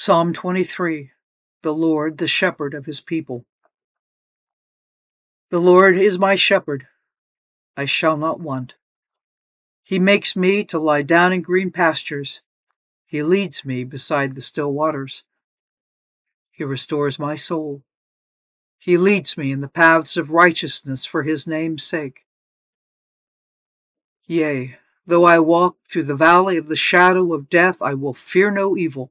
[0.00, 1.10] Psalm 23
[1.62, 3.46] The Lord, the Shepherd of His People.
[5.50, 6.86] The Lord is my shepherd,
[7.76, 8.74] I shall not want.
[9.82, 12.42] He makes me to lie down in green pastures.
[13.06, 15.24] He leads me beside the still waters.
[16.52, 17.82] He restores my soul.
[18.78, 22.20] He leads me in the paths of righteousness for his name's sake.
[24.26, 28.52] Yea, though I walk through the valley of the shadow of death, I will fear
[28.52, 29.10] no evil,